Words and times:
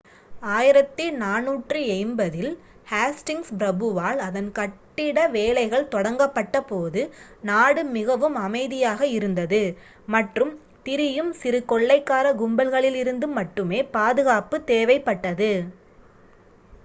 1480 0.51 1.97
ல் 2.43 2.53
ஹேஸ்டிங்ஸ் 2.87 3.51
பிரபுவால் 3.55 4.19
அதன் 4.19 4.47
கட்டிட 4.51 5.27
வேலைகள் 5.29 5.85
தொடங்கப்பட்ட 5.87 6.61
போது 6.63 7.01
நாடு 7.43 7.81
மிகவும் 7.91 8.37
அமைதியாக 8.43 9.09
இருந்தது 9.11 9.61
மற்றும் 10.07 10.53
திரியும் 10.85 11.31
சிறு 11.35 11.59
கொள்ளைக்கார 11.65 12.31
கும்பல்களிலிருந்து 12.41 13.29
மட்டுமே 13.37 13.81
பாதுகாப்பு 13.93 14.59
தேவைப்பட்டது 14.67 15.53